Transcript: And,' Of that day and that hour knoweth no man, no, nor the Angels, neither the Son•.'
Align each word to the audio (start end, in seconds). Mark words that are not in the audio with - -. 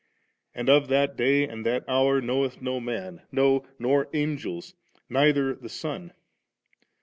And,' 0.55 0.67
Of 0.71 0.87
that 0.87 1.15
day 1.15 1.47
and 1.47 1.63
that 1.63 1.85
hour 1.87 2.21
knoweth 2.21 2.59
no 2.59 2.79
man, 2.79 3.21
no, 3.31 3.67
nor 3.77 4.05
the 4.11 4.17
Angels, 4.17 4.73
neither 5.09 5.53
the 5.53 5.69
Son•.' 5.69 6.07